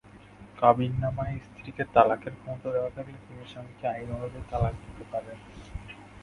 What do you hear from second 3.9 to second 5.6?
আইন অনুযায়ী তালাক দিতে পারেন।